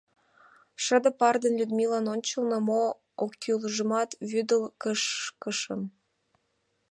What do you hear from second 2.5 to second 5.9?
мо оккӱлжымат вӱдыл кышкышым.